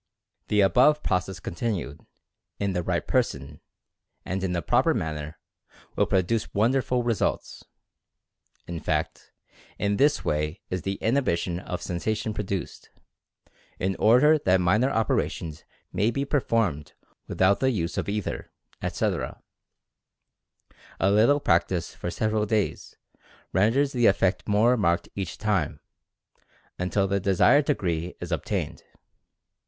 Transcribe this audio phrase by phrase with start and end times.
[0.47, 2.01] The above process continued,
[2.57, 3.61] in the right person,
[4.25, 5.37] and in the proper manner,
[5.95, 7.61] will produce wonderful re sults.
[8.65, 9.31] In fact,
[9.77, 12.89] in this way is the inhibition of sensa tion produced,
[13.77, 16.93] in order that minor operations may be performed
[17.27, 18.49] without the use of ether,
[18.81, 19.39] etc.
[20.99, 22.95] A little practice for several days,
[23.53, 25.79] renders the effect more marked each time,
[26.79, 28.81] until the desired degree is obtained.